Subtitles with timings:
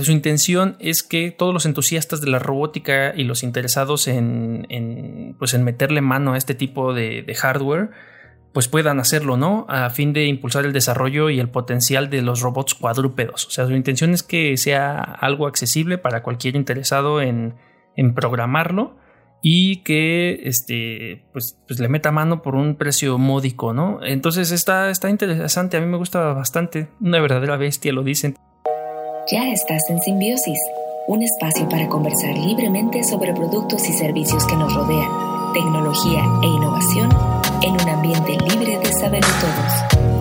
[0.00, 5.54] su intención es que todos los entusiastas de la robótica y los interesados en, pues
[5.54, 7.90] en meterle mano a este tipo de, hardware,
[8.52, 9.66] pues puedan hacerlo, ¿no?
[9.68, 13.46] A fin de impulsar el desarrollo y el potencial de los robots cuadrúpedos.
[13.46, 17.54] O sea, su intención es que sea algo accesible para cualquier interesado en,
[17.96, 18.96] en programarlo
[19.42, 24.00] y que este pues, pues, le meta mano por un precio módico, ¿no?
[24.02, 28.36] Entonces está, está interesante, a mí me gusta bastante, una verdadera bestia lo dicen.
[29.30, 30.58] Ya estás en Simbiosis,
[31.06, 37.08] un espacio para conversar libremente sobre productos y servicios que nos rodean, tecnología e innovación
[37.62, 40.11] en un ambiente libre de saber todos.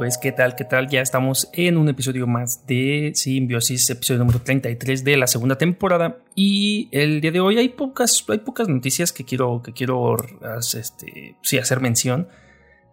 [0.00, 4.40] Pues qué tal, qué tal, ya estamos en un episodio más de Simbiosis, episodio número
[4.40, 6.16] 33 de la segunda temporada.
[6.34, 10.16] Y el día de hoy hay pocas, hay pocas noticias que quiero, que quiero
[10.72, 12.28] este, sí, hacer mención.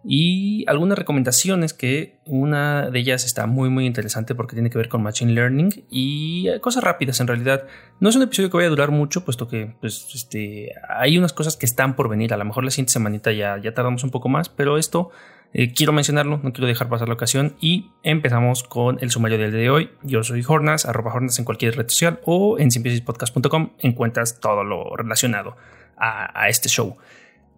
[0.04, 4.90] Y algunas recomendaciones que una de ellas está muy muy interesante porque tiene que ver
[4.90, 7.64] con Machine Learning y cosas rápidas en realidad.
[8.00, 11.32] No es un episodio que vaya a durar mucho puesto que pues, este, hay unas
[11.32, 14.10] cosas que están por venir, a lo mejor la siguiente semanita ya, ya tardamos un
[14.10, 15.10] poco más, pero esto
[15.54, 19.50] eh, quiero mencionarlo, no quiero dejar pasar la ocasión y empezamos con el sumario del
[19.52, 19.90] día de hoy.
[20.02, 24.94] Yo soy Hornas, arroba Hornas en cualquier red social o en simplicispodcast.com encuentras todo lo
[24.94, 25.56] relacionado
[25.96, 26.96] a, este show.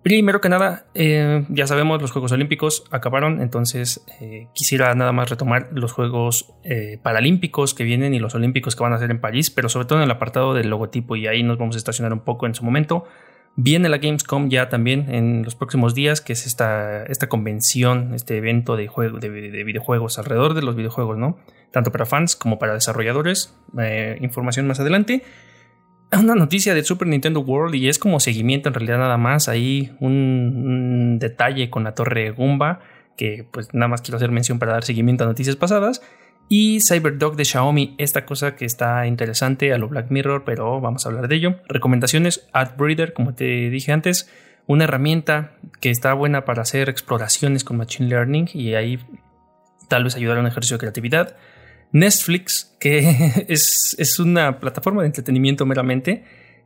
[0.03, 5.29] Primero que nada, eh, ya sabemos, los Juegos Olímpicos acabaron, entonces eh, quisiera nada más
[5.29, 6.55] retomar los Juegos
[7.03, 9.99] Paralímpicos que vienen y los Olímpicos que van a ser en París, pero sobre todo
[9.99, 12.65] en el apartado del logotipo y ahí nos vamos a estacionar un poco en su
[12.65, 13.05] momento.
[13.57, 18.37] Viene la Gamescom ya también en los próximos días, que es esta, esta convención, este
[18.37, 18.89] evento de,
[19.21, 21.37] de, videojuegos alrededor de los videojuegos, ¿no?
[21.73, 23.55] Tanto para fans como para desarrolladores.
[23.79, 25.25] Eh, información más adelante.
[26.13, 29.49] Una noticia de Super Nintendo World y es como seguimiento en realidad nada más.
[29.49, 32.81] Ahí un, un detalle con la torre Goomba,
[33.17, 36.03] que pues nada más quiero hacer mención para dar seguimiento a noticias pasadas.
[36.53, 41.07] Y CyberDog de Xiaomi, esta cosa que está interesante a lo Black Mirror, pero vamos
[41.07, 41.61] a hablar de ello.
[41.69, 44.29] Recomendaciones, AdBreeder, como te dije antes,
[44.67, 48.99] una herramienta que está buena para hacer exploraciones con Machine Learning y ahí
[49.87, 51.37] tal vez ayudar a un ejercicio de creatividad.
[51.93, 56.25] Netflix, que es, una plataforma de entretenimiento meramente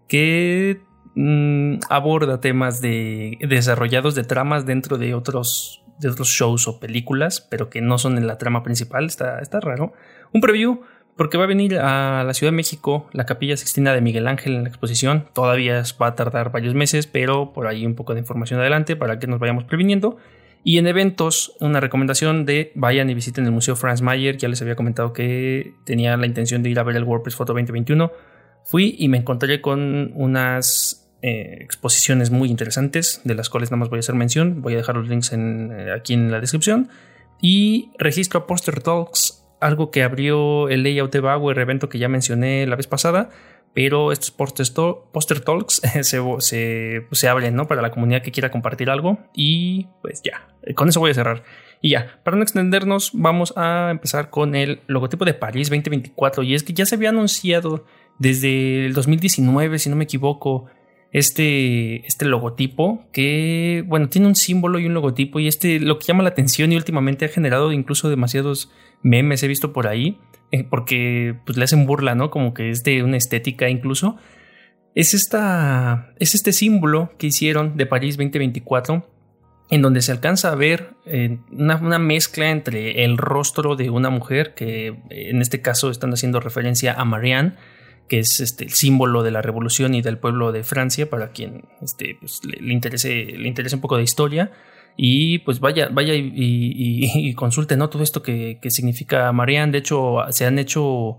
[0.09, 0.81] que
[1.15, 7.41] mm, aborda temas de desarrollados de tramas dentro de otros de otros shows o películas,
[7.41, 9.93] pero que no son en la trama principal, está, está raro.
[10.33, 10.81] Un preview,
[11.17, 14.55] porque va a venir a la Ciudad de México la Capilla Sixtina de Miguel Ángel
[14.55, 15.29] en la exposición.
[15.33, 19.19] Todavía va a tardar varios meses, pero por ahí un poco de información adelante para
[19.19, 20.17] que nos vayamos previniendo.
[20.65, 24.39] Y en eventos, una recomendación de vayan y visiten el Museo Franz Mayer.
[24.39, 27.53] Ya les había comentado que tenía la intención de ir a ver el WordPress Photo
[27.53, 28.11] 2021.
[28.65, 33.89] Fui y me encontré con unas eh, exposiciones muy interesantes, de las cuales nada más
[33.89, 34.61] voy a hacer mención.
[34.61, 36.91] Voy a dejar los links eh, aquí en la descripción.
[37.41, 42.11] Y registro a Poster Talks, algo que abrió el Layout de Bauer, evento que ya
[42.11, 43.31] mencioné la vez pasada.
[43.73, 47.67] Pero estos Poster, Talks se, se, se abren ¿no?
[47.69, 49.19] para la comunidad que quiera compartir algo.
[49.35, 51.43] Y pues ya, con eso voy a cerrar.
[51.81, 56.43] Y ya, para no extendernos, vamos a empezar con el logotipo de París 2024.
[56.43, 57.87] Y es que ya se había anunciado
[58.19, 60.67] desde el 2019, si no me equivoco,
[61.15, 66.07] este, este logotipo que, bueno, tiene un símbolo y un logotipo y este lo que
[66.07, 70.19] llama la atención y últimamente ha generado incluso demasiados memes, he visto por ahí,
[70.51, 72.31] eh, porque pues le hacen burla, ¿no?
[72.31, 74.17] Como que es de una estética incluso.
[74.97, 79.09] Es, esta, es este símbolo que hicieron de París 2024
[79.71, 84.11] en donde se alcanza a ver eh, una, una, mezcla entre el rostro de una
[84.11, 87.55] mujer, que en este caso están haciendo referencia a Marianne,
[88.09, 91.65] que es este, el símbolo de la revolución y del pueblo de Francia, para quien
[91.81, 94.53] este, pues, le, interese, le interese un poco de historia.
[94.97, 97.89] Y pues vaya, vaya y, consulte ¿no?
[97.89, 99.73] todo esto que, significa Marianne.
[99.73, 101.19] De hecho, se han hecho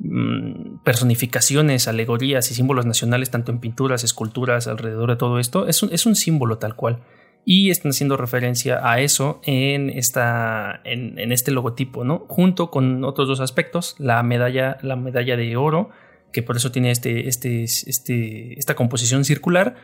[0.00, 5.66] mm, personificaciones, alegorías y símbolos nacionales, tanto en pinturas, esculturas, alrededor de todo esto.
[5.68, 7.02] Es un, es un símbolo tal cual.
[7.46, 12.26] Y están haciendo referencia a eso en, esta, en, en este logotipo, ¿no?
[12.28, 15.90] Junto con otros dos aspectos, la medalla, la medalla de oro
[16.34, 19.76] que por eso tiene este, este, este, esta composición circular.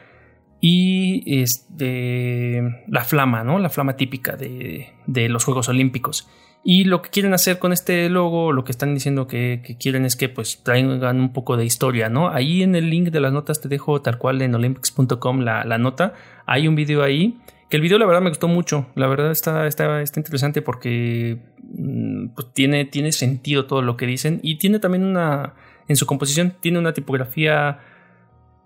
[0.61, 3.59] Y este, la flama, ¿no?
[3.59, 4.93] La flama típica de,
[5.31, 6.29] los Juegos Olímpicos.
[6.63, 10.17] Y lo que quieren hacer con este logo, lo que están diciendo que, quieren es
[10.17, 12.29] que pues traigan un poco de historia, ¿no?
[12.29, 15.79] Ahí en el link de las notas te dejo tal cual en olympics.com la, la,
[15.79, 16.13] nota.
[16.45, 17.39] Hay un video ahí,
[17.71, 18.89] que el video la verdad me gustó mucho.
[18.97, 24.05] La verdad está, está, está interesante porque mm, pues, tiene, tiene sentido todo lo que
[24.05, 25.55] dicen y tiene también una
[25.91, 26.55] en su composición.
[26.61, 27.81] Tiene una tipografía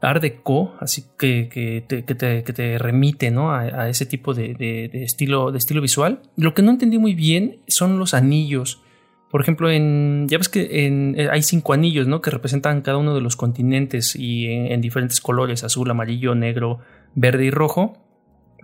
[0.02, 1.48] Art Deco, así que,
[1.88, 3.50] te, remite ¿no?
[3.50, 6.20] a, ese tipo de, estilo, de estilo visual.
[6.36, 8.82] Lo que no entendí muy bien son los anillos.
[9.30, 12.20] Por ejemplo, en, ya ves que eh, hay cinco anillos ¿no?
[12.20, 16.80] que representan cada uno de los continentes y en, diferentes colores, azul, amarillo, negro,
[17.14, 17.96] verde y rojo.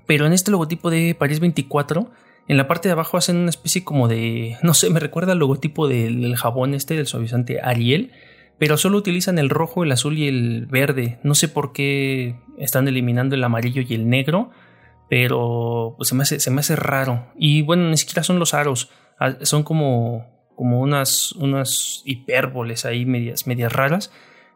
[0.07, 2.11] Pero en este logotipo de París 24,
[2.47, 5.39] en la parte de abajo hacen una especie como de, no sé, me recuerda al
[5.39, 8.13] logotipo del jabón este, del suavizante Ariel
[8.61, 11.19] pero solo utilizan el rojo, el azul y el verde.
[11.23, 14.51] No sé por qué están eliminando el amarillo y el negro,
[15.09, 17.33] pero pues, se, me hace, se me hace raro.
[17.39, 20.27] Y bueno, ni siquiera son los aros, ah, son como,
[20.57, 24.13] como unas, unas hipérboles ahí medias, medias raras.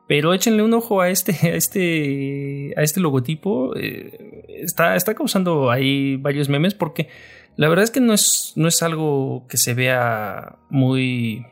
[0.07, 3.75] Pero échenle un ojo a este, a este, a este logotipo.
[3.75, 7.09] Eh, está, está causando ahí varios memes porque
[7.57, 11.47] la verdad es que no es, no es algo que se vea muy,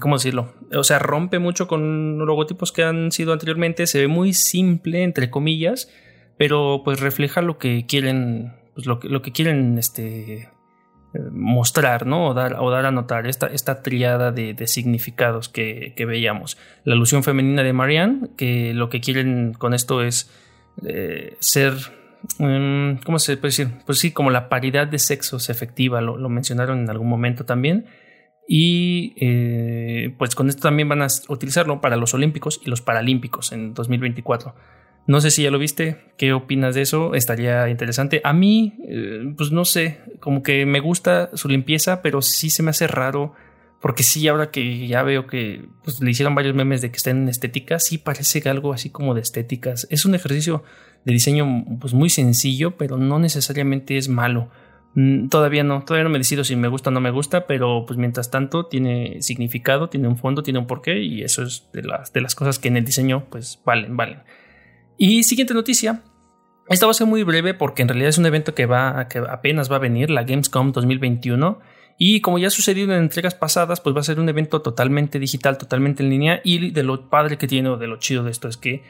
[0.00, 0.52] ¿cómo decirlo?
[0.74, 5.30] O sea, rompe mucho con logotipos que han sido anteriormente, se ve muy simple, entre
[5.30, 5.88] comillas,
[6.36, 10.48] pero pues refleja lo que quieren, pues lo que, quieren este,
[11.30, 12.28] mostrar, ¿no?
[12.28, 16.58] O dar, o dar a notar esta, esta triada de, significados que, veíamos.
[16.84, 20.30] La alusión femenina de Marianne, que lo que quieren con esto es
[20.84, 21.74] eh, ser
[22.38, 23.68] mm, ¿cómo se puede decir?
[23.86, 27.86] Pues sí, como la paridad de sexos efectiva, lo mencionaron en algún momento también.
[28.46, 33.52] Y eh, pues con esto también van a utilizarlo para los Olímpicos y los Paralímpicos
[33.52, 34.54] en 2024.
[35.06, 37.14] No sé si ya lo viste, ¿qué opinas de eso?
[37.14, 38.20] Estaría interesante.
[38.24, 42.62] A mí, eh, pues no sé, como que me gusta su limpieza, pero sí se
[42.62, 43.34] me hace raro,
[43.80, 47.22] porque sí, ahora que ya veo que pues, le hicieron varios memes de que estén
[47.22, 49.88] en estética, sí parece algo así como de estéticas.
[49.90, 50.62] Es un ejercicio
[51.04, 54.50] de diseño pues muy sencillo, pero no necesariamente es malo.
[54.94, 57.84] Mm, todavía no, todavía no me decido si me gusta o no me gusta, pero
[57.86, 61.82] pues mientras tanto tiene significado, tiene un fondo, tiene un porqué y eso es de
[61.82, 64.22] las, de las cosas que en el diseño pues valen, valen.
[64.98, 66.02] Y siguiente noticia.
[66.68, 69.18] Esta va a ser muy breve porque en realidad es un evento que va que
[69.18, 71.58] apenas va a venir, la Gamescom 2021.
[71.98, 75.18] Y como ya ha sucedido en entregas pasadas, pues va a ser un evento totalmente
[75.18, 76.40] digital, totalmente en línea.
[76.44, 78.82] Y de lo padre que tiene o de lo chido de esto es que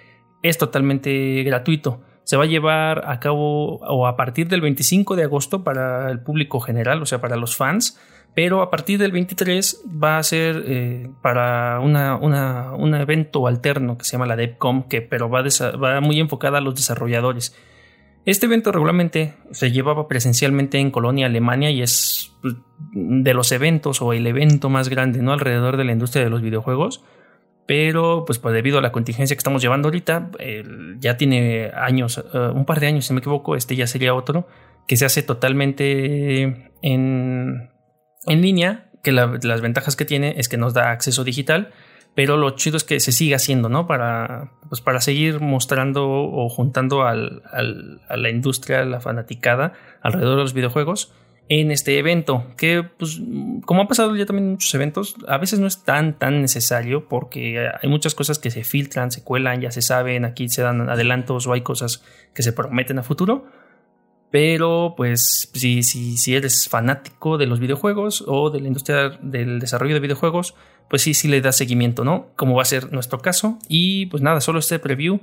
[0.42, 5.24] es totalmente gratuito se va a llevar a cabo o a partir del 25 de
[5.24, 7.98] agosto para el público general, o sea, para los fans,
[8.34, 14.12] pero a partir del 23 va a ser eh, para un evento alterno que se
[14.12, 17.54] llama la DevCom, que pero va, va muy enfocada a los desarrolladores.
[18.24, 22.54] Este evento regularmente se llevaba presencialmente en Colonia, Alemania, y es pues,
[22.92, 25.32] de los eventos o el evento más grande ¿no?
[25.32, 27.02] alrededor de la industria de los videojuegos
[27.66, 30.30] pero pues, pues, debido a la contingencia que estamos llevando ahorita,
[30.98, 34.46] ya tiene años, eh, un par de años si me equivoco, este ya sería otro,
[34.86, 37.70] que se hace totalmente en,
[38.26, 41.72] en línea, que las ventajas que tiene es que nos da acceso digital,
[42.14, 43.86] pero lo chido es que se siga haciendo, ¿no?
[43.86, 49.72] Para, pues para seguir mostrando o juntando a la industria, la fanaticada
[50.02, 51.12] alrededor de los videojuegos
[51.60, 53.20] en este evento, que pues
[53.66, 57.08] como ha pasado ya también en muchos eventos, a veces no es tan tan necesario
[57.08, 60.88] porque hay muchas cosas que se filtran, se cuelan, ya se saben, aquí se dan
[60.88, 62.02] adelantos o hay cosas
[62.32, 63.44] que se prometen a futuro.
[64.30, 69.60] Pero pues si, si, si eres fanático de los videojuegos o de la industria del
[69.60, 70.54] desarrollo de videojuegos,
[70.88, 72.28] pues sí, sí le das seguimiento, ¿no?
[72.34, 73.58] Como va a ser nuestro caso.
[73.68, 75.20] Y pues nada, solo este preview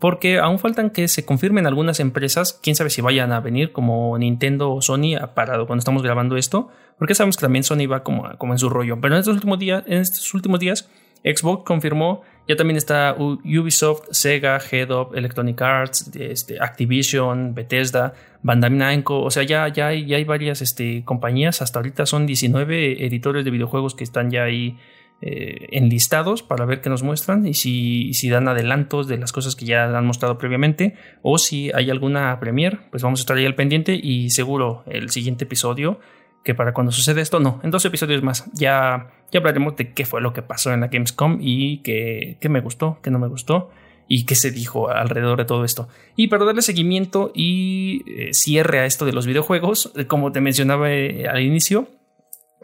[0.00, 4.16] porque aún faltan que se confirmen algunas empresas, quién sabe si vayan a venir como
[4.18, 8.26] Nintendo o Sony parado cuando estamos grabando esto, porque sabemos que también Sony va como,
[8.26, 8.98] en su rollo.
[9.00, 10.88] Pero en estos últimos días, en estos últimos días,
[11.22, 19.20] Xbox confirmó, ya también está Ubisoft, Sega, Head Electronic Arts, este, Activision, Bethesda, Bandai Namco,
[19.20, 23.50] o sea, ya, ya, ya hay varias este, compañías, hasta ahorita son 19 editores de
[23.50, 24.78] videojuegos que están ya ahí
[25.22, 29.54] eh, enlistados para ver qué nos muestran y si, si, dan adelantos de las cosas
[29.54, 33.44] que ya han mostrado previamente o si hay alguna premier, pues vamos a estar ahí
[33.44, 36.00] al pendiente y seguro el siguiente episodio,
[36.42, 40.06] que para cuando sucede esto, no, en dos episodios más ya, ya hablaremos de qué
[40.06, 43.68] fue lo que pasó en la Gamescom y qué, me gustó, qué no me gustó
[44.08, 45.88] y qué se dijo alrededor de todo esto.
[46.16, 50.40] Y para darle seguimiento y eh, cierre a esto de los videojuegos, eh, como te
[50.40, 51.88] mencionaba al inicio,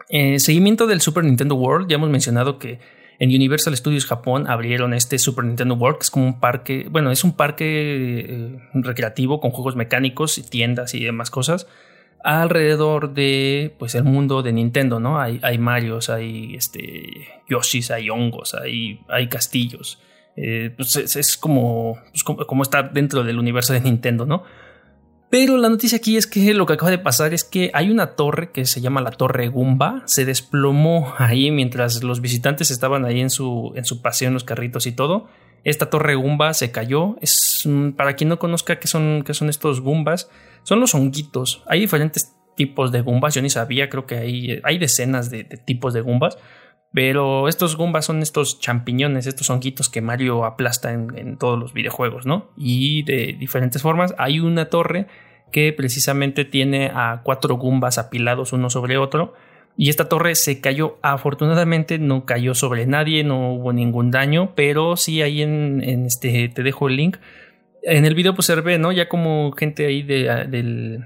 [0.09, 2.79] eh, seguimiento del Super Nintendo World, ya hemos mencionado que
[3.19, 7.11] en Universal Studios Japón abrieron este Super Nintendo World, que es como un parque, bueno,
[7.11, 11.67] es un parque eh, recreativo con juegos mecánicos y tiendas y demás cosas
[12.23, 15.19] alrededor de pues el mundo de Nintendo, ¿no?
[15.19, 20.01] Hay, hay Marios, hay este Yoshis, hay hongos, hay, hay castillos.
[20.35, 24.43] Eh, pues es, como, pues como, como, estar dentro del universo de Nintendo, ¿no?
[25.29, 28.15] Pero la noticia aquí es que lo que acaba de pasar es que hay una
[28.15, 33.19] torre que se llama la Torre Gumba, se desplomó ahí mientras los visitantes estaban ahí
[33.19, 35.27] en su, en su paseo en los carritos y todo.
[35.63, 37.17] Esta torre Gumba se cayó.
[37.19, 37.67] Es
[37.97, 40.29] para quien no conozca qué son, qué son estos Gumbas,
[40.63, 41.63] son los honguitos.
[41.67, 43.35] Hay diferentes tipos de Gumbas.
[43.35, 46.37] Yo ni sabía, creo que hay, hay decenas de, tipos de Gumbas.
[46.93, 52.25] Pero estos Gumbas son estos champiñones, estos honguitos que Mario aplasta en, todos los videojuegos,
[52.25, 52.49] ¿no?
[52.55, 54.15] Y de diferentes formas.
[54.17, 55.07] Hay una torre
[55.51, 59.33] que precisamente tiene a cuatro Gumbas apilados uno sobre otro
[59.77, 60.97] y esta torre se cayó.
[61.03, 66.63] Afortunadamente no cayó sobre nadie, no hubo ningún daño, pero sí ahí en, este, te
[66.63, 67.17] dejo el link.
[67.83, 68.91] En el video pues se ve, ¿no?
[68.91, 71.05] Ya como gente ahí de, del,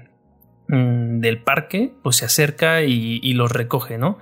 [0.68, 4.18] mm, del parque pues se acerca y, los recoge, ¿no?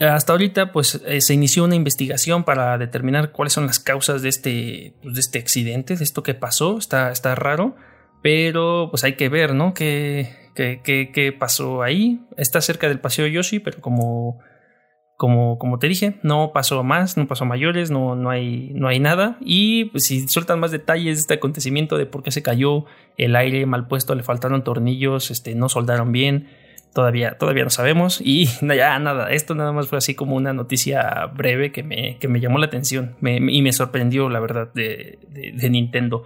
[0.00, 4.30] Hasta ahorita pues eh, se inició una investigación para determinar cuáles son las causas de
[4.30, 6.78] este, pues, de este accidente, de esto que pasó.
[6.78, 7.76] Está, está raro,
[8.22, 9.74] pero pues hay que ver, ¿no?
[9.74, 12.20] Que ¿Qué, pasó ahí?
[12.36, 14.40] Está cerca del Paseo Yoshi, pero como,
[15.16, 19.00] como, como te dije, no pasó más, no pasó mayores, no, no, hay, no hay
[19.00, 19.38] nada.
[19.40, 22.84] Y pues, si sueltan más detalles de este acontecimiento, de por qué se cayó,
[23.16, 26.48] el aire mal puesto, le faltaron tornillos, este, no soldaron bien,
[26.92, 28.20] todavía, todavía no sabemos.
[28.22, 32.28] Y ya nada, esto nada más fue así como una noticia breve que me, que
[32.28, 36.24] me llamó la atención y me sorprendió, la verdad, de, de Nintendo.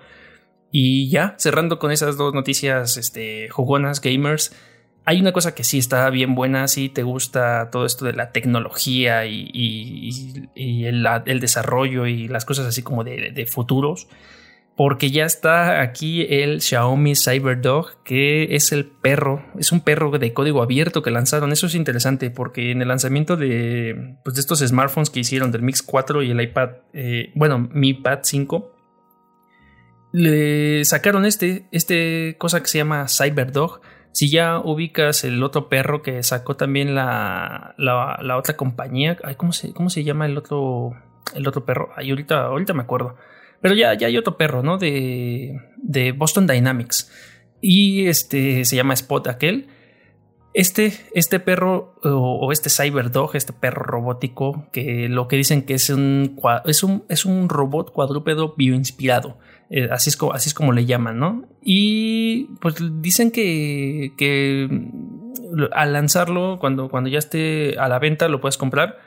[0.71, 4.53] Y ya, cerrando con esas dos noticias este, jugonas, gamers,
[5.05, 8.33] hay una cosa que sí está bien buena, si te gusta todo esto de la
[8.33, 14.09] tecnología y, el, desarrollo y las cosas así como de, futuros,
[14.77, 20.33] porque ya está aquí el Xiaomi CyberDog, que es el perro, es un perro de
[20.33, 21.53] código abierto que lanzaron.
[21.53, 25.63] Eso es interesante porque en el lanzamiento de, pues, de estos smartphones que hicieron del
[25.63, 28.73] Mix 4 y el iPad, eh, bueno, Mi Pad 5,
[30.13, 33.81] le sacaron este, este cosa que se llama Cyberdog.
[34.11, 39.73] Si ya ubicas el otro perro que sacó también la, la, otra compañía, ¿cómo, se,
[39.73, 40.93] ¿cómo se llama el otro,
[41.35, 41.91] el otro perro?
[41.97, 43.17] Ay, ahorita, ahorita me acuerdo.
[43.65, 44.77] Pero ya, ya hay otro perro, ¿no?
[44.77, 47.11] De, de Boston Dynamics.
[47.63, 49.69] Y este se llama Spot aquel.
[50.53, 55.89] Este, este perro o, este Cyberdog, este perro robótico, que lo que dicen que es
[55.89, 59.39] un, es un, es un robot cuadrúpedo bioinspirado.
[59.71, 61.49] Eh, así, es como, así es como le llaman, ¿no?
[61.63, 64.69] Y pues dicen que, que
[65.73, 68.99] al lanzarlo, cuando, cuando ya esté a la venta, lo puedes comprar.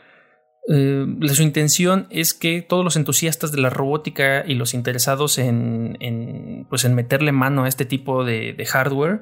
[0.70, 6.66] Eh, su intención es que todos los entusiastas de la robótica y los interesados en,
[6.70, 9.22] pues en meterle mano a este tipo de, de, hardware,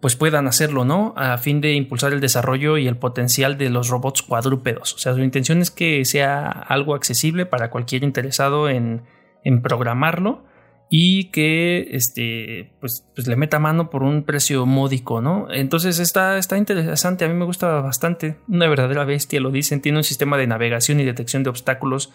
[0.00, 1.14] pues puedan hacerlo, ¿no?
[1.16, 4.92] A fin de impulsar el desarrollo y el potencial de los robots cuadrúpedos.
[4.94, 9.04] O sea, su intención es que sea algo accesible para cualquier interesado en,
[9.42, 10.44] en programarlo
[10.90, 15.48] y que este, pues, pues, le meta mano por un precio módico, ¿no?
[15.50, 19.98] Entonces está, está interesante, a mí me gusta bastante, una verdadera bestia, lo dicen, tiene
[19.98, 22.12] un sistema de navegación y detección de obstáculos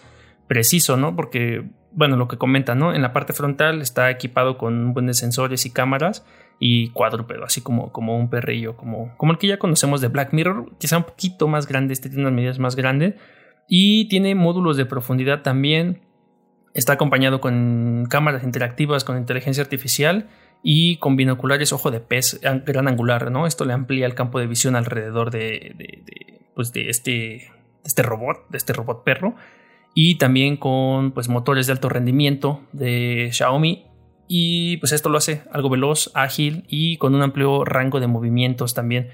[0.47, 1.15] preciso, ¿no?
[1.15, 2.93] Porque, bueno, lo que comentan, ¿no?
[2.93, 6.25] En la parte frontal está equipado con un buen de sensores y cámaras
[6.59, 10.33] y cuadrúpedo, así como, como un perrillo, como, como el que ya conocemos de Black
[10.33, 13.15] Mirror, quizá un poquito más grande, este tiene unas medidas más grandes
[13.67, 16.01] y tiene módulos de profundidad también
[16.73, 20.29] Está acompañado con cámaras interactivas con inteligencia artificial
[20.61, 23.47] y con binoculares ojo de pez gran angular, ¿no?
[23.47, 26.03] Esto le amplía el campo de visión alrededor de,
[26.53, 27.51] pues de, este,
[27.83, 29.35] este robot, de este robot perro.
[29.95, 33.85] Y también con pues, motores de alto rendimiento de Xiaomi.
[34.27, 38.75] Y pues esto lo hace algo veloz, ágil y con un amplio rango de movimientos
[38.75, 39.09] también.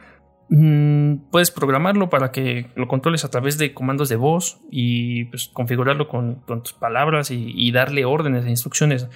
[0.50, 5.50] Mm, puedes programarlo para que lo controles a través de comandos de voz y pues,
[5.52, 9.08] configurarlo con, tus palabras y, darle órdenes e instrucciones.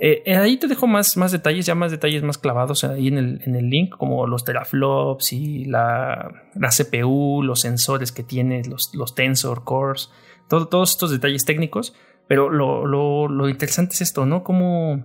[0.00, 3.18] Eh, eh, ahí te dejo más, más detalles, ya más detalles más clavados ahí en
[3.18, 8.62] el, en el link, como los teraflops y la, la, CPU, los sensores que tiene,
[8.64, 10.10] los, los tensor cores,
[10.48, 11.94] todos estos detalles técnicos.
[12.28, 14.44] Pero lo, lo, lo interesante es esto, ¿no?
[14.44, 15.02] Cómo,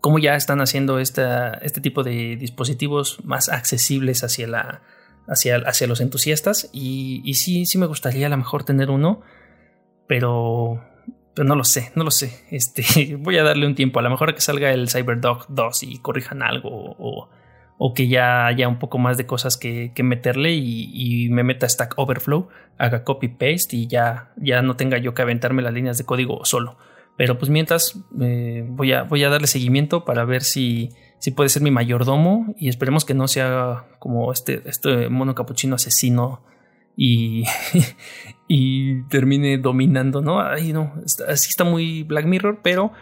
[0.00, 4.82] cómo ya están haciendo esta, este tipo de dispositivos más accesibles hacia, la,
[5.26, 6.70] hacia, hacia los entusiastas.
[6.72, 9.22] Y, sí, sí me gustaría a lo mejor tener uno,
[10.06, 10.82] pero,
[11.34, 12.44] pero no lo sé, no lo sé.
[12.50, 13.98] Este, voy a darle un tiempo.
[13.98, 17.28] A lo mejor que salga el CyberDog 2 y corrijan algo o,
[17.78, 21.44] o que ya haya un poco más de cosas que, que meterle y, y, me
[21.44, 25.72] meta Stack Overflow, haga copy paste y ya, ya no tenga yo que aventarme las
[25.72, 26.76] líneas de código solo.
[27.18, 31.50] Pero pues mientras eh, voy, a, voy a darle seguimiento para ver si, si puede
[31.50, 36.42] ser mi mayordomo y esperemos que no sea como este, este mono capuchino asesino
[36.96, 37.44] y,
[38.48, 40.40] y termine dominando, ¿no?
[40.40, 40.94] Ay, no,
[41.28, 42.92] así está muy Black Mirror, pero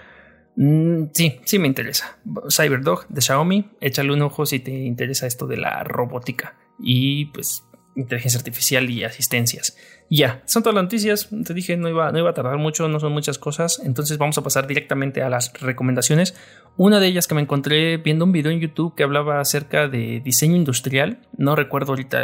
[0.57, 2.19] Mm, sí, sí me interesa.
[2.49, 7.65] Cyberdog de Xiaomi, échale un ojo si te interesa esto de la robótica y pues
[7.97, 9.77] inteligencia artificial y asistencias.
[10.09, 11.29] Ya, son todas las noticias.
[11.45, 13.81] Te dije, no iba, no iba a tardar mucho, no son muchas cosas.
[13.85, 16.37] Entonces vamos a pasar directamente a las recomendaciones.
[16.77, 20.21] Una de ellas que me encontré viendo un video en YouTube que hablaba acerca de
[20.21, 21.19] diseño industrial.
[21.37, 22.19] No recuerdo ahorita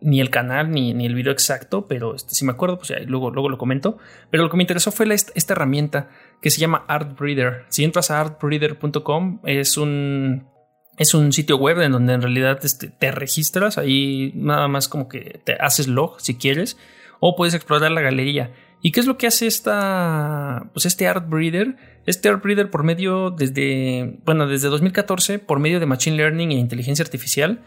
[0.00, 2.98] ni el canal ni, ni, el video exacto, pero este, si me acuerdo, pues ya,
[3.00, 3.98] luego, luego lo comento.
[4.30, 6.08] Pero lo que me interesó fue esta, esta herramienta
[6.40, 7.66] que se llama Artbreeder.
[7.68, 10.55] Si entras a artbreeder.com, es un
[10.96, 15.08] es un sitio web en donde en realidad este, te registras, ahí nada más como
[15.08, 16.76] que te haces log si quieres,
[17.20, 18.52] o puedes explorar la galería.
[18.82, 21.76] ¿Y qué es lo que hace esta, pues este Art Breeder?
[22.06, 26.54] Este Art Breeder por medio desde, bueno, desde 2014, por medio de Machine Learning e
[26.54, 27.64] inteligencia artificial,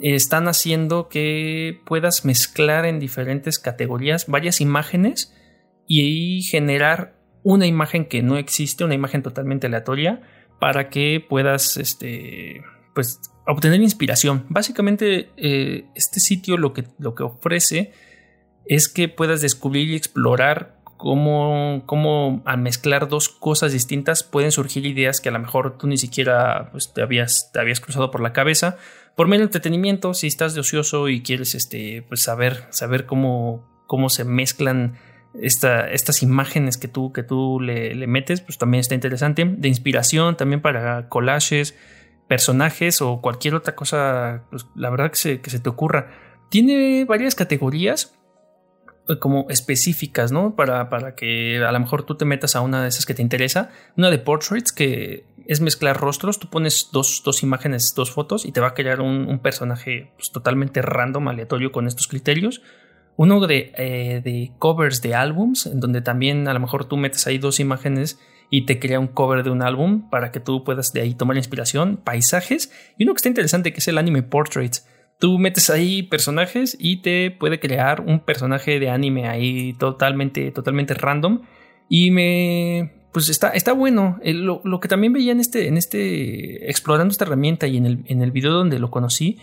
[0.00, 5.34] están haciendo que puedas mezclar en diferentes categorías varias imágenes
[5.86, 10.22] y generar una imagen que no existe, una imagen totalmente aleatoria,
[10.62, 12.62] para que puedas este,
[12.94, 14.46] pues, obtener inspiración.
[14.48, 17.90] Básicamente, eh, este sitio lo que, lo que ofrece
[18.66, 24.86] es que puedas descubrir y explorar cómo, cómo al mezclar dos cosas distintas pueden surgir
[24.86, 28.20] ideas que a lo mejor tú ni siquiera pues, te, habías, te habías cruzado por
[28.20, 28.76] la cabeza.
[29.16, 33.68] Por medio de entretenimiento, si estás de ocioso y quieres este, pues, saber, saber cómo,
[33.88, 34.96] cómo se mezclan
[35.40, 39.44] estas imágenes que tú, que tú le, metes, pues también está interesante.
[39.44, 41.74] De inspiración también para collages,
[42.28, 46.10] personajes o cualquier otra cosa, pues la verdad que se, que se te ocurra.
[46.50, 48.14] Tiene varias categorías
[49.08, 50.54] eh, como específicas, ¿no?
[50.54, 53.22] Para, para que a lo mejor tú te metas a una de esas que te
[53.22, 53.70] interesa.
[53.96, 56.38] Una de portraits que es mezclar rostros.
[56.38, 60.12] Tú pones dos, dos imágenes, dos fotos y te va a crear un, un personaje
[60.16, 62.60] pues, totalmente random, aleatorio con estos criterios
[63.16, 67.26] uno de, eh, de, covers de álbums, en donde también a lo mejor tú metes
[67.26, 68.18] ahí dos imágenes
[68.50, 71.36] y te crea un cover de un álbum para que tú puedas de ahí tomar
[71.36, 74.86] inspiración, paisajes, y uno que está interesante que es el anime portraits.
[75.18, 80.94] Tú metes ahí personajes y te puede crear un personaje de anime ahí totalmente, totalmente
[80.94, 81.42] random.
[81.88, 82.92] Y me.
[83.12, 84.18] Pues está, está bueno.
[84.24, 86.68] Eh, lo, lo, que también veía en este, en este.
[86.68, 89.38] explorando esta herramienta y en el, en el video donde lo conocí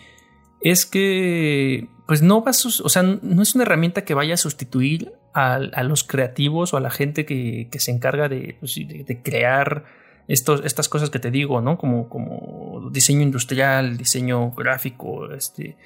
[0.60, 5.12] es que pues no va o sea, no es una herramienta que vaya a sustituir
[5.32, 9.04] a, a los creativos o a la gente que, que se encarga de, pues, de,
[9.04, 9.84] de crear
[10.26, 11.78] estos, estas cosas que te digo, ¿no?
[11.78, 15.76] Como, como diseño industrial, diseño gráfico, este,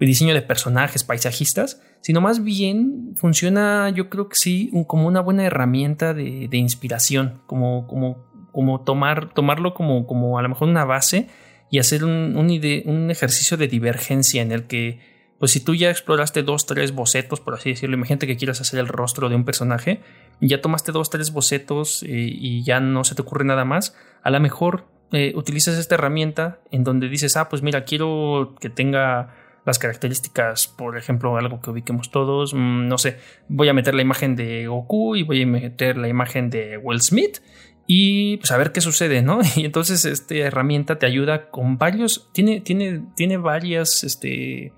[0.00, 5.44] diseño de personajes, paisajistas, sino más bien funciona, yo creo que sí, como una buena
[5.44, 10.84] herramienta de, de inspiración, como, como, como tomar, tomarlo como, como a lo mejor una
[10.84, 11.28] base
[11.74, 15.00] y hacer un, un, ejercicio de divergencia en el que,
[15.40, 18.78] pues si tú ya exploraste dos, tres bocetos, por así decirlo, imagínate que quieras hacer
[18.78, 20.00] el rostro de un personaje,
[20.40, 24.30] ya tomaste dos, tres bocetos eh, y ya no se te ocurre nada más, a
[24.30, 29.34] lo mejor eh, utilizas esta herramienta en donde dices, ah, pues mira, quiero que tenga
[29.66, 34.02] las características, por ejemplo, algo que ubiquemos todos, mm, no sé, voy a meter la
[34.02, 37.40] imagen de Goku y voy a meter la imagen de Will Smith
[37.86, 39.40] y pues a ver qué sucede, ¿no?
[39.56, 44.72] Y entonces esta herramienta te ayuda con varios, tiene, tiene, tiene varias, este,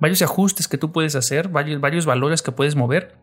[0.00, 3.16] varios ajustes que tú puedes hacer, varios, varios valores que puedes mover.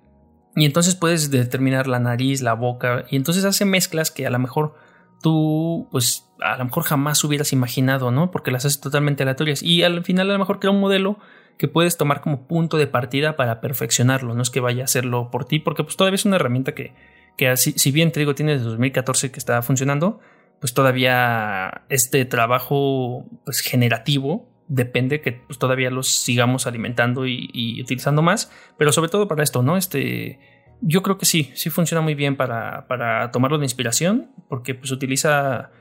[0.57, 4.39] Y entonces puedes determinar la nariz, la boca, y entonces hace mezclas que a lo
[4.39, 4.75] mejor
[5.21, 8.31] tú, pues a lo mejor jamás hubieras imaginado, ¿no?
[8.31, 9.63] Porque las haces totalmente aleatorias.
[9.63, 11.19] Y al final a lo mejor crea un modelo
[11.57, 15.29] que puedes tomar como punto de partida para perfeccionarlo, no es que vaya a hacerlo
[15.31, 16.93] por ti, porque pues todavía es una herramienta que,
[17.37, 20.19] que así, si bien te digo tiene desde 2014 que está funcionando,
[20.59, 28.21] pues todavía este trabajo pues generativo depende que pues, todavía los sigamos alimentando y, utilizando
[28.21, 29.77] más, pero sobre todo para esto, ¿no?
[29.77, 30.39] Este,
[30.81, 34.91] yo creo que sí, sí funciona muy bien para, para tomarlo de inspiración, porque pues
[34.91, 35.71] utiliza,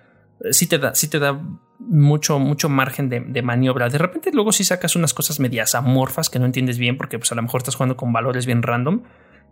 [0.50, 1.40] sí te da, sí te da
[1.78, 3.88] mucho, mucho margen de, de, maniobra.
[3.88, 7.30] De repente luego sí sacas unas cosas medias amorfas que no entiendes bien, porque pues
[7.32, 9.02] a lo mejor estás jugando con valores bien random,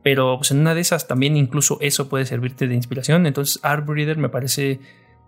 [0.03, 3.27] pero pues en una de esas también incluso eso puede servirte de inspiración.
[3.27, 4.81] Entonces Artbreeder me parece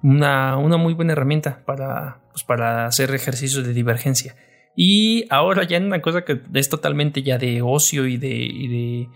[0.03, 4.37] una, una muy buena herramienta para, pues, para hacer ejercicios de divergencia.
[4.77, 9.09] Y ahora ya en una cosa que es totalmente ya de ocio y de,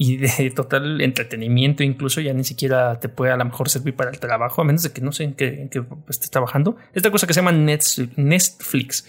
[0.00, 4.10] y de total entretenimiento, incluso ya ni siquiera te puede a lo mejor servir para
[4.10, 6.76] el trabajo, a menos de que no sé en qué, qué estés trabajando.
[6.94, 9.06] Esta cosa que se llama Netflix.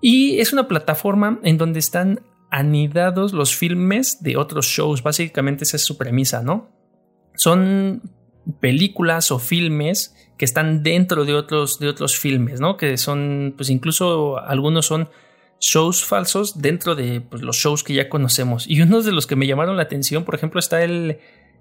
[0.00, 5.02] Y es una plataforma en donde están anidados los filmes de otros shows.
[5.02, 6.70] Básicamente esa es su premisa, ¿no?
[7.34, 8.02] Son
[8.60, 12.76] películas o filmes que están dentro de otros, de otros filmes, ¿no?
[12.76, 15.08] Que son, pues incluso algunos son
[15.60, 18.66] shows falsos dentro de pues, los shows que ya conocemos.
[18.68, 21.18] Y uno de los que me llamaron la atención, por ejemplo, está el...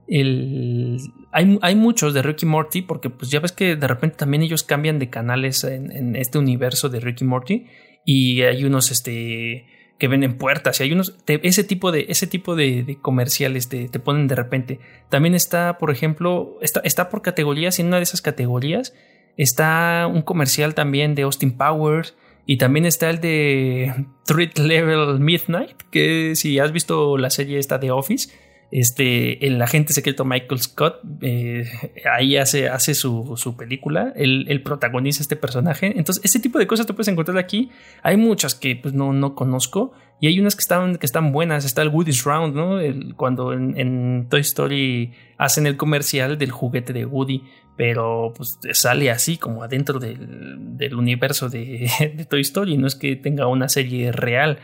[0.08, 1.00] el
[1.32, 4.64] hay, hay, muchos de Ricky Morty, porque pues ya ves que de repente también ellos
[4.64, 7.66] cambian de canales en, este universo de Ricky Morty.
[8.06, 9.66] Y hay unos, este
[10.00, 14.00] que venden puertas y hay unos ese tipo de ese tipo de, comerciales te, te,
[14.00, 18.22] ponen de repente también está por ejemplo está, está por categorías en una de esas
[18.22, 18.94] categorías
[19.38, 25.82] está un comercial también de Austin Powers y también está el de Threat Level Midnight
[25.92, 28.30] que si has visto la serie esta de Office
[28.76, 31.70] este, el agente secreto Michael Scott eh,
[32.12, 35.94] ahí hace, hace su, su película, él, él, protagoniza este personaje.
[35.96, 37.70] Entonces, ese tipo de cosas te puedes encontrar aquí.
[38.02, 41.66] Hay muchas que pues, no, no conozco y hay unas que están, que están buenas.
[41.66, 42.80] Está el Woody's Round, ¿no?
[43.16, 47.44] Cuando en, Toy Story hacen el comercial del juguete de Woody,
[47.76, 52.96] pero pues sale así como adentro del, del universo de, de Toy Story, no es
[52.96, 54.60] que tenga una serie real.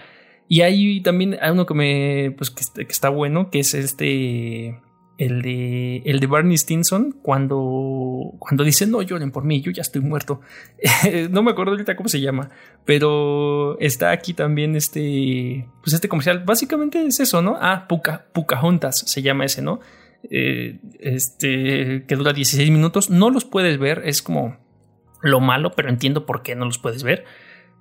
[0.48, 2.32] Y hay también hay uno que me.
[2.36, 4.82] Pues que, está bueno, que es este.
[5.20, 9.82] El de, el de Barney Stinson, cuando, cuando dice no lloren por mí, yo ya
[9.82, 10.40] estoy muerto.
[11.30, 12.52] no me acuerdo ahorita cómo se llama,
[12.86, 16.46] pero está aquí también este, pues este comercial.
[16.46, 17.58] Básicamente es eso, ¿no?
[17.60, 18.28] Ah, Puca,
[18.62, 19.82] Juntas se llama ese, ¿no?
[20.24, 23.10] Eh, este, que dura 16 minutos.
[23.10, 24.58] No los puedes ver, es como
[25.22, 27.26] lo malo, pero entiendo por qué no los puedes ver.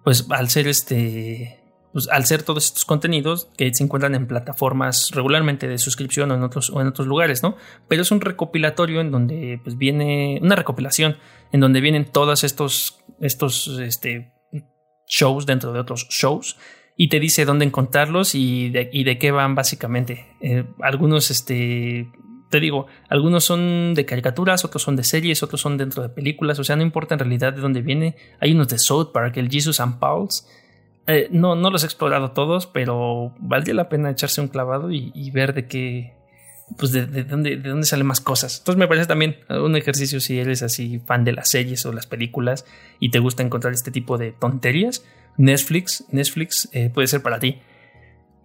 [0.05, 1.61] Pues al ser este,
[1.92, 6.35] pues, al ser todos estos contenidos que se encuentran en plataformas regularmente de suscripción o
[6.37, 7.57] en otros, o en otros lugares, ¿no?
[7.88, 11.16] Pero es un recopilatorio en donde pues viene una recopilación
[11.51, 14.33] en donde vienen todos estos, estos este,
[15.09, 16.57] shows dentro de otros shows
[16.96, 20.37] y te dice dónde encontrarlos y de, y de qué van básicamente.
[20.40, 22.09] Eh, algunos, este,
[22.50, 26.58] te digo, algunos son de caricaturas, otros son de series, otros son dentro de películas,
[26.58, 28.16] o sea, no importa en realidad de dónde viene.
[28.40, 30.46] Hay unos de South Park, el Jesus and Pauls
[31.08, 35.30] eh, no, no los he explorado todos, pero valdría la pena echarse un clavado y,
[35.30, 36.12] ver de qué,
[36.76, 38.58] pues de, dónde, de dónde salen más cosas.
[38.58, 42.06] Entonces me parece también un ejercicio si eres así fan de las series o las
[42.06, 42.66] películas
[43.00, 45.02] y te gusta encontrar este tipo de tonterías.
[45.38, 47.58] Netflix, Netflix eh, puede ser para ti.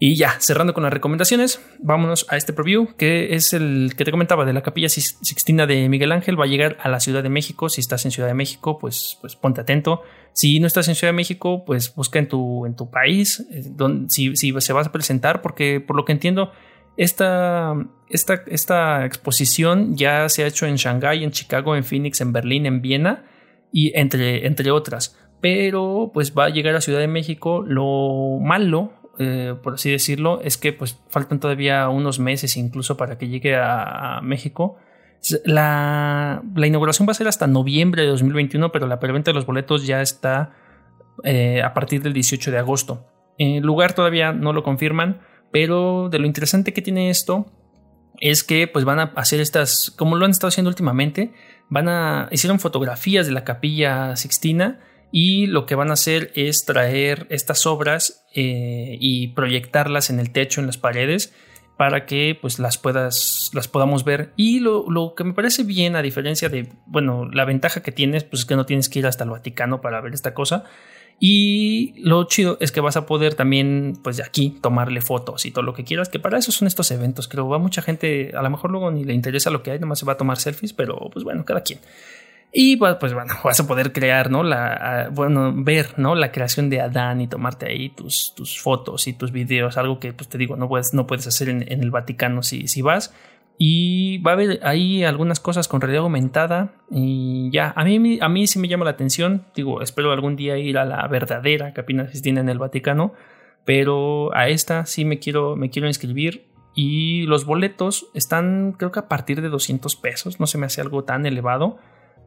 [0.06, 4.12] Y ya, cerrando con las recomendaciones, vámonos a este preview, que es el que te
[4.12, 6.38] comentaba de la Capilla Sixtina de Miguel Ángel.
[6.38, 7.70] Va a llegar a la Ciudad de México.
[7.70, 10.02] Si estás en Ciudad de México, pues, pues ponte atento.
[10.34, 13.64] Si no estás en Ciudad de México, pues busca en tu, en tu país, eh,
[13.66, 16.52] donde, si, si se vas a presentar, porque por lo que entiendo,
[16.98, 17.74] esta,
[18.10, 22.66] esta, esta exposición ya se ha hecho en Shanghái, en Chicago, en Phoenix, en Berlín,
[22.66, 23.24] en Viena
[23.72, 25.18] y entre, entre otras.
[25.40, 27.64] Pero pues va a llegar a Ciudad de México.
[27.66, 33.18] Lo malo eh, por así decirlo, es que pues faltan todavía unos meses incluso para
[33.18, 34.78] que llegue a, México.
[35.46, 39.86] La, inauguración va a ser hasta noviembre de 2021, pero la preventa de los boletos
[39.86, 40.54] ya está
[41.24, 43.06] eh, a partir del 18 de agosto.
[43.38, 45.22] El lugar todavía no lo confirman,
[45.52, 47.46] pero de lo interesante que tiene esto
[48.20, 51.34] es que pues van a hacer estas, como lo han estado haciendo últimamente,
[51.70, 54.80] van a hicieron fotografías de la capilla Sixtina
[55.16, 60.32] y lo que van a hacer es traer estas obras eh, y proyectarlas en el
[60.32, 61.36] techo, en las paredes,
[61.78, 64.34] para que pues las puedas, las podamos ver.
[64.38, 68.24] Y lo, lo, que me parece bien, a diferencia de, bueno, la ventaja que tienes,
[68.24, 70.64] pues es que no tienes que ir hasta el Vaticano para ver esta cosa.
[71.20, 75.52] Y lo chido es que vas a poder también, pues de aquí, tomarle fotos y
[75.52, 77.28] todo lo que quieras, que para eso son estos eventos.
[77.28, 80.00] Creo va mucha gente, a lo mejor luego ni le interesa lo que hay, nomás
[80.00, 81.80] se va a tomar selfies, pero pues bueno, cada quien.
[82.56, 84.44] Y pues, bueno, vas a poder crear, ¿no?
[84.44, 86.14] La, bueno, ver, ¿no?
[86.14, 90.14] La creación de Adán y tomarte ahí tus, tus fotos y tus videos, algo que,
[90.14, 93.14] pues te digo, no puedes, no puedes hacer en, el Vaticano si, si vas.
[93.58, 96.74] Y va a haber ahí algunas cosas con realidad aumentada.
[96.92, 99.46] Y ya, a mí, a mí sí me llama la atención.
[99.56, 103.14] Digo, espero algún día ir a la verdadera Capina Sistina en el Vaticano.
[103.66, 106.48] Pero a esta sí me quiero, me quiero inscribir.
[106.76, 110.40] Y los boletos están, creo que a partir de 200 pesos.
[110.40, 111.78] No se me hace algo tan elevado.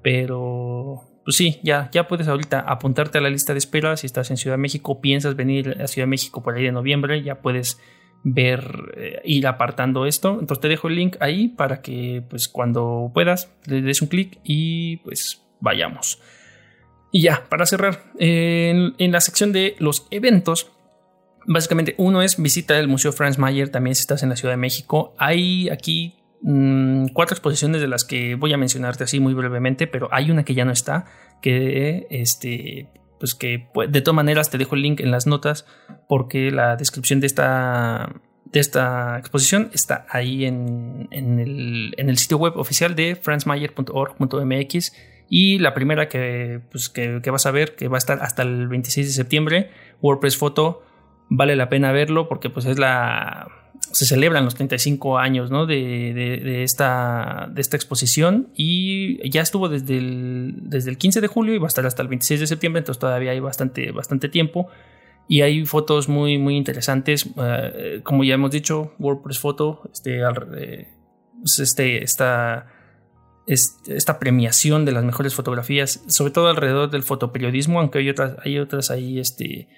[0.07, 3.97] Pero, pues sí, ya, ya puedes ahorita apuntarte a la lista de espera.
[3.97, 6.71] Si estás en Ciudad de México, piensas venir a Ciudad de México por ahí de
[6.71, 7.81] noviembre, ya puedes
[8.23, 8.63] ver,
[8.97, 10.39] eh, ir apartando esto.
[10.39, 14.39] Entonces te dejo el link ahí para que pues cuando puedas le des un clic
[14.45, 16.23] y pues vayamos.
[17.11, 20.71] Y ya, para cerrar, en, la sección de los eventos,
[21.49, 24.59] básicamente uno es visita el Museo Franz Mayer, también si estás en la Ciudad de
[24.59, 25.17] México.
[25.19, 30.09] Hay aquí mm, cuatro exposiciones de las que voy a mencionarte así muy brevemente, pero
[30.13, 31.07] hay una que ya no está,
[31.41, 35.67] que este pues que pues, de todas maneras te dejo el link en las notas
[36.09, 42.95] porque la descripción de esta, de esta exposición está ahí en, el, sitio web oficial
[42.95, 44.93] de franzmayer.org.mx
[45.29, 48.43] y la primera que, pues, que, que, vas a ver, que va a estar hasta
[48.43, 49.71] el 26 de septiembre,
[50.01, 50.83] WordPress Photo,
[51.29, 53.49] vale la pena verlo porque pues es la
[53.93, 60.55] se celebran los 35 años de, esta, de esta exposición y ya estuvo desde el,
[60.63, 63.01] desde el 15 de julio y va a estar hasta el 26 de septiembre, entonces
[63.01, 64.69] todavía hay bastante, tiempo
[65.29, 67.29] y hay fotos muy, muy interesantes.
[67.37, 70.89] Eh, como ya hemos dicho, WordPress Photo, este, eh,
[71.41, 72.67] pues, este, esta,
[73.47, 78.59] esta premiación de las mejores fotografías, sobre todo alrededor del fotoperiodismo, aunque hay otras, hay
[78.59, 79.69] otras ahí, este,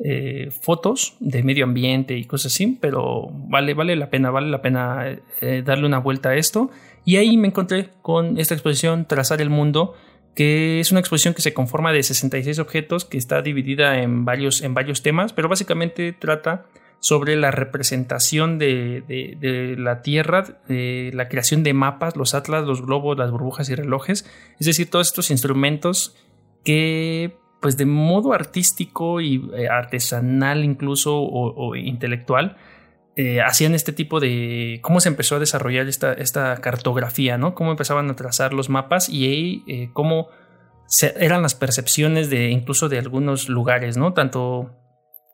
[0.00, 4.60] eh, fotos de medio ambiente y cosas así, pero vale, vale la pena, vale la
[4.60, 6.70] pena eh, darle una vuelta a esto.
[7.04, 9.94] Y ahí me encontré con esta exposición Trazar el Mundo,
[10.34, 14.62] que es una exposición que se conforma de 66 objetos, que está dividida en varios,
[14.62, 16.66] en varios temas, pero básicamente trata
[16.98, 23.30] sobre la representación de, la Tierra, la creación de mapas, los atlas, los globos, las
[23.30, 24.28] burbujas y relojes,
[24.58, 26.16] es decir, todos estos instrumentos
[26.64, 32.58] que pues de modo artístico y eh, artesanal incluso o, intelectual,
[33.16, 34.80] eh, hacían este tipo de...
[34.82, 37.54] cómo se empezó a desarrollar esta, esta cartografía, ¿no?
[37.54, 40.28] Cómo empezaban a trazar los mapas y ahí eh, cómo
[41.16, 44.12] eran las percepciones de incluso de algunos lugares, ¿no?
[44.12, 44.76] Tanto,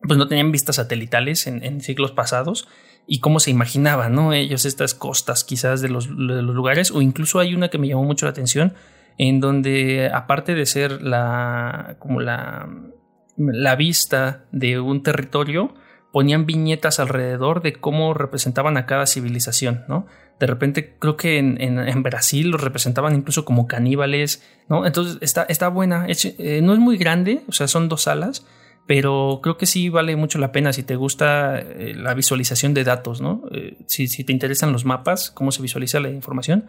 [0.02, 2.68] pues no tenían vistas satelitales en, siglos pasados
[3.08, 4.34] y cómo se imaginaban, ¿no?
[4.34, 7.88] Ellos estas costas quizás de los, de los lugares o incluso hay una que me
[7.88, 8.74] llamó mucho la atención
[9.18, 12.68] en donde aparte de ser la como la,
[13.36, 15.74] la vista de un territorio,
[16.12, 20.06] ponían viñetas alrededor de cómo representaban a cada civilización, ¿no?
[20.38, 24.86] De repente creo que en, en, Brasil los representaban incluso como caníbales, ¿no?
[24.86, 28.46] Entonces está, está buena, eh, no es muy grande, o sea, son dos salas,
[28.86, 32.84] pero creo que sí vale mucho la pena si te gusta eh, la visualización de
[32.84, 33.42] datos, ¿no?
[33.52, 36.66] Eh, si, te interesan los mapas, cómo se visualiza la información,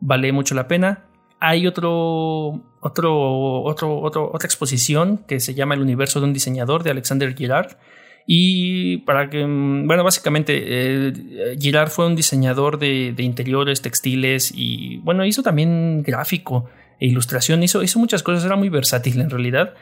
[0.00, 1.04] vale mucho la pena
[1.40, 6.90] hay otro, otro, otro, otra exposición que se llama El universo de un diseñador de
[6.90, 7.78] Alexander Girard.
[8.26, 15.24] Y para que, bueno, básicamente eh, Girard fue un diseñador de, interiores, textiles y, bueno,
[15.24, 16.66] hizo también gráfico
[17.00, 19.74] e ilustración, hizo, hizo muchas cosas, era muy versátil en realidad.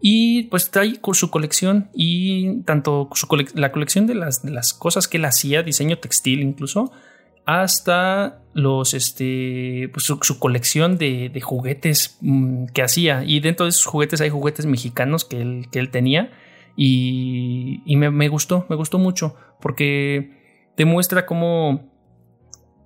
[0.00, 5.08] Y pues trae su colección y tanto su la colección de las, de las cosas
[5.08, 6.92] que él hacía, diseño textil incluso,
[7.46, 13.24] hasta los este pues su, colección de, juguetes mm, que hacía.
[13.24, 16.32] Y dentro de esos juguetes hay juguetes mexicanos que él, que él tenía.
[16.76, 21.92] Y, me, gustó me gustó mucho porque demuestra cómo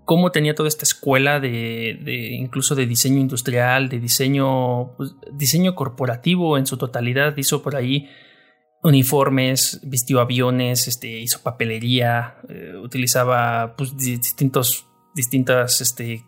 [0.05, 6.59] cómo tenía toda esta escuela de, incluso de diseño industrial de diseño pues, diseño corporativo
[6.59, 7.37] en su totalidad.
[7.37, 8.09] Hizo por ahí
[8.83, 16.25] uniformes, vistió aviones, este, hizo papelería, eh, utilizaba pues, distintos, distintas este,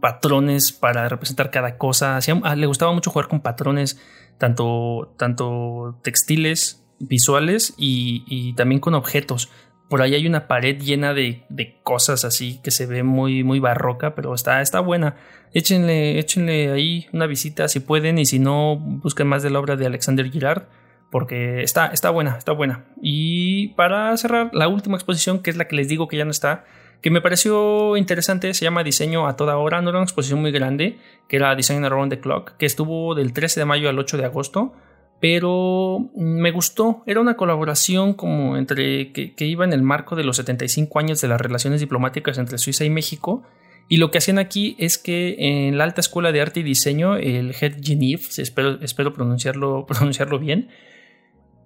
[0.00, 2.18] patrones para representar cada cosa.
[2.42, 4.00] Ah, le gustaba mucho jugar con patrones,
[4.38, 9.48] tanto, tanto textiles, visuales y, también con objetos.
[9.88, 11.44] Por ahí hay una pared llena de,
[11.82, 15.16] cosas así que se ve muy, muy barroca, pero está, está buena.
[15.52, 19.76] Échenle, échenle ahí una visita si pueden y si no, busquen más de la obra
[19.76, 20.64] de Alexander Girard
[21.12, 22.86] porque está, está buena, está buena.
[23.02, 26.30] Y para cerrar, la última exposición, que es la que les digo que ya no
[26.30, 26.64] está,
[27.02, 30.52] que me pareció interesante, se llama Diseño a toda hora, no era una exposición muy
[30.52, 30.98] grande,
[31.28, 34.24] que era Design Around the Clock, que estuvo del 13 de mayo al 8 de
[34.24, 34.72] agosto,
[35.20, 40.38] pero me gustó, era una colaboración como entre que, iba en el marco de los
[40.38, 43.42] 75 años de las relaciones diplomáticas entre Suiza y México,
[43.86, 47.16] y lo que hacían aquí es que en la Alta Escuela de Arte y Diseño,
[47.16, 50.70] el Head Geneve, espero, espero pronunciarlo, pronunciarlo bien,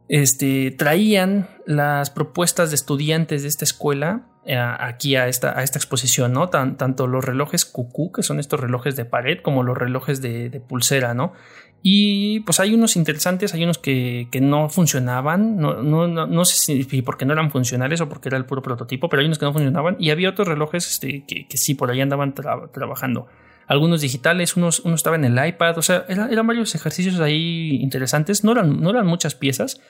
[0.09, 5.79] este, traían las propuestas de estudiantes de esta escuela eh, aquí a esta, a esta
[5.79, 6.49] exposición, ¿no?
[6.49, 11.15] tanto los relojes cucú, que son estos relojes de pared, como los relojes de, pulsera,
[11.15, 11.33] ¿no?
[11.83, 17.03] Y pues hay unos interesantes, hay unos que, no funcionaban, no, no, no, sé si
[17.03, 19.53] porque no eran funcionales o porque era el puro prototipo, pero hay unos que no
[19.53, 22.33] funcionaban y había otros relojes este, que, sí, por ahí andaban
[22.73, 23.27] trabajando.
[23.67, 28.45] Algunos digitales, unos, uno estaba en el iPad, o sea, eran varios ejercicios ahí interesantes,
[28.45, 29.81] no eran, no eran muchas piezas,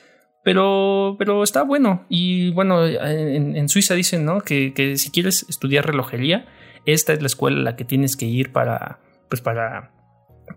[0.43, 2.07] Pero, pero está bueno.
[2.09, 4.41] Y bueno, en, Suiza dicen, ¿no?
[4.41, 6.47] Que, que, si quieres estudiar relojería,
[6.87, 9.91] esta es la escuela a la que tienes que ir para, pues para,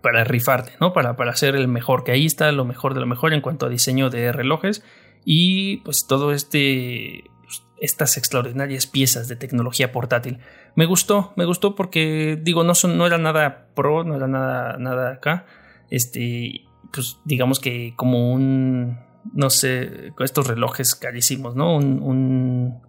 [0.02, 0.92] para rifarte, ¿no?
[0.92, 3.66] Para, para ser el mejor, que ahí está lo mejor de lo mejor en cuanto
[3.66, 4.82] a diseño de relojes
[5.24, 10.38] y pues todo este pues, estas extraordinarias piezas de tecnología portátil.
[10.74, 14.76] Me gustó, me gustó porque digo, no son no era nada pro, no era nada
[14.78, 15.46] nada acá.
[15.90, 18.98] Este, pues digamos que como un
[19.32, 21.76] no sé, estos relojes carísimos, ¿no?
[21.76, 22.80] Un,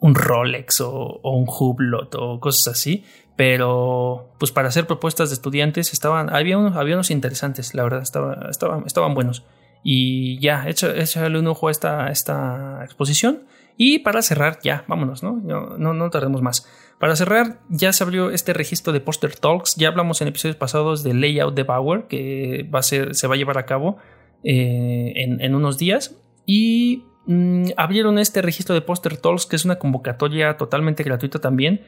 [0.00, 3.04] un, Rolex o, un Hublot o cosas así.
[3.36, 8.02] Pero, pues para hacer propuestas de estudiantes estaban, había unos, había unos interesantes, la verdad,
[8.02, 9.44] estaban, estaban, estaban buenos.
[9.82, 13.44] Y ya, échale un ojo a esta, esta exposición.
[13.76, 15.40] Y para cerrar, ya, vámonos, ¿no?
[15.42, 16.68] No, no, no tardemos más.
[17.02, 19.74] Para cerrar, ya se abrió este registro de Poster Talks.
[19.74, 23.34] Ya hablamos en episodios pasados del layout de Bauer, que va a ser, se va
[23.34, 23.96] a llevar a cabo
[24.44, 26.16] eh, en, unos días.
[26.46, 31.80] Y mm, abrieron este registro de Poster Talks, que es una convocatoria totalmente gratuita también,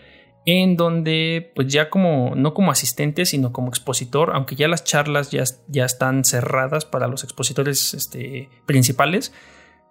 [0.47, 5.31] en donde pues ya como, no como asistente, sino como expositor, aunque ya las charlas
[5.31, 9.33] ya, ya están cerradas para los expositores este, principales,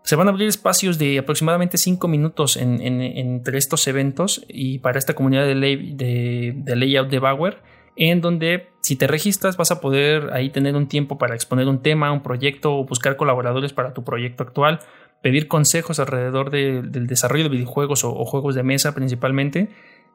[0.04, 5.14] se van a abrir espacios de aproximadamente 5 minutos entre estos eventos y para esta
[5.14, 7.58] comunidad de layout de Bauer
[7.96, 11.82] en donde si te registras vas a poder ahí tener un tiempo para exponer un
[11.82, 14.80] tema, un proyecto o buscar colaboradores para tu proyecto actual,
[15.22, 19.70] pedir consejos alrededor del desarrollo de videojuegos o, juegos de mesa principalmente,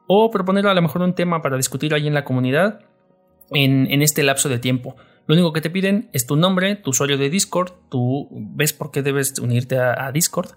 [0.07, 2.81] o proponer a lo mejor un tema para discutir ahí en la comunidad
[3.51, 4.95] en, este lapso de tiempo.
[5.29, 8.89] Lo único que te piden es tu nombre, tu usuario de Discord, tú ves por
[8.89, 10.53] qué debes unirte a, Discord,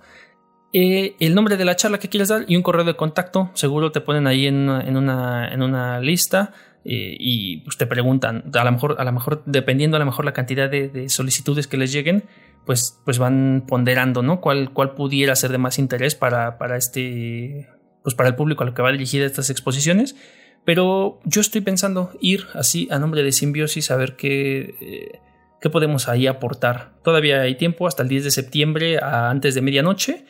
[0.72, 3.50] eh, el nombre de la charla que quieres dar y un correo de contacto.
[3.52, 6.54] Seguro te ponen ahí en una, en una lista
[6.86, 10.24] eh, y pues te preguntan, a lo mejor, a lo mejor dependiendo a lo mejor
[10.24, 12.24] la cantidad de, solicitudes que les lleguen,
[12.64, 14.40] pues, pues van ponderando, ¿no?
[14.40, 17.68] ¿Cuál, cuál pudiera ser de más interés para, para este,
[18.02, 20.16] pues para el público a lo que va dirigida estas exposiciones.
[20.64, 25.20] Pero yo estoy pensando ir así a nombre de Simbiosis a ver qué, eh,
[25.60, 26.92] qué podemos ahí aportar.
[27.02, 30.24] Todavía hay tiempo hasta el 10 de septiembre a antes de medianoche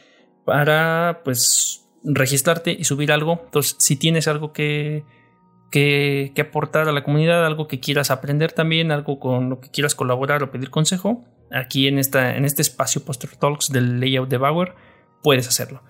[0.44, 3.42] para pues registrarte y subir algo.
[3.44, 5.04] Entonces, si tienes algo que,
[5.70, 9.94] que, aportar a la comunidad, algo que quieras aprender también, algo con lo que quieras
[9.94, 14.38] colaborar o pedir consejo, aquí en, esta, en este espacio Poster Talks del layout de
[14.38, 14.74] Bauer,
[15.22, 15.82] puedes hacerlo.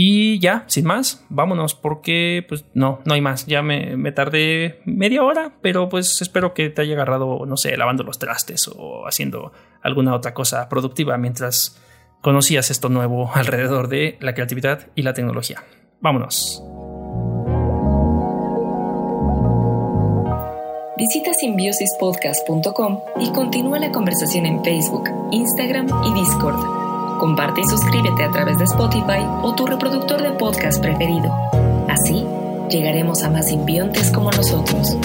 [0.00, 3.46] Y ya, sin más, vámonos porque pues no, no hay más.
[3.46, 7.76] Ya me, me, tardé media hora, pero pues espero que te haya agarrado, no sé,
[7.76, 9.50] lavando los trastes o haciendo
[9.82, 11.82] alguna otra cosa productiva mientras
[12.20, 15.64] conocías esto nuevo alrededor de la creatividad y la tecnología.
[16.00, 16.62] Vámonos.
[20.96, 26.77] Visita simbiosispodcast.com y continúa la conversación en Facebook, Instagram y Discord.
[27.18, 31.28] Comparte y suscríbete a través de Spotify o tu reproductor de podcast preferido.
[31.88, 32.24] Así,
[32.70, 34.96] llegaremos a más simbiontes como nosotros.